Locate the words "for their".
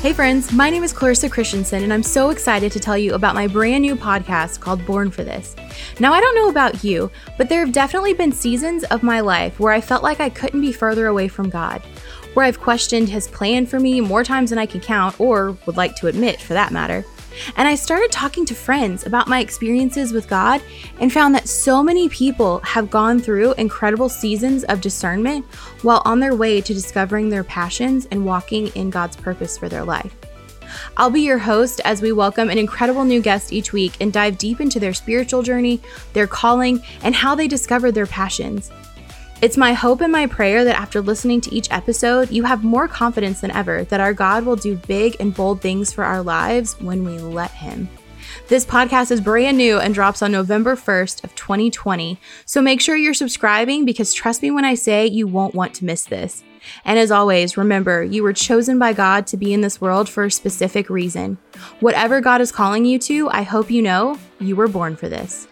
29.56-29.84